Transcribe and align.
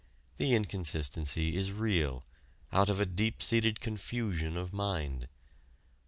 The 0.37 0.55
inconsistency 0.55 1.55
is 1.55 1.71
real, 1.71 2.23
out 2.73 2.89
of 2.89 2.99
a 2.99 3.05
deep 3.05 3.43
seated 3.43 3.81
confusion 3.81 4.57
of 4.57 4.73
mind. 4.73 5.27